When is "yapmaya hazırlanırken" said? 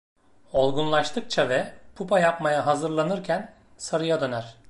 2.19-3.53